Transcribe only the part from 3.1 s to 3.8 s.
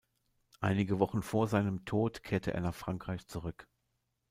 zurück.